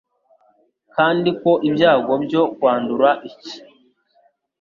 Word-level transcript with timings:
kandi 0.95 1.29
ko 1.41 1.51
ibyago 1.67 2.13
byo 2.25 2.41
kwandura 2.55 3.09
iki 3.29 3.53